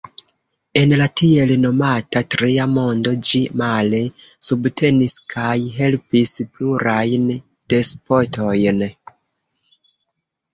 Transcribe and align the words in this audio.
En 0.79 0.93
la 0.99 1.07
tiel 1.19 1.51
nomata 1.65 2.23
tria 2.35 2.65
mondo 2.77 3.13
ĝi, 3.31 3.41
male, 3.61 3.99
subtenis 4.47 5.15
kaj 5.35 5.53
helpis 5.77 6.35
plurajn 6.57 7.29
despotojn. 7.75 8.83